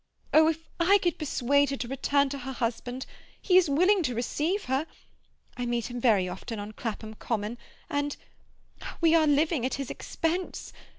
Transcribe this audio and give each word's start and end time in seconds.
Oh, 0.33 0.47
if 0.47 0.67
I 0.79 0.97
could 0.97 1.19
persuade 1.19 1.69
her 1.69 1.77
to 1.77 1.87
return 1.87 2.27
to 2.29 2.39
her 2.39 2.53
husband! 2.53 3.05
He 3.39 3.55
is 3.55 3.69
willing 3.69 4.01
to 4.01 4.15
receive 4.15 4.63
her. 4.63 4.87
I 5.55 5.67
meet 5.67 5.91
him 5.91 6.01
very 6.01 6.27
often 6.27 6.57
on 6.57 6.71
Clapham 6.71 7.13
Common, 7.13 7.59
and—We 7.87 9.13
are 9.13 9.27
living 9.27 9.63
at 9.63 9.75
his 9.75 9.91
expense. 9.91 10.73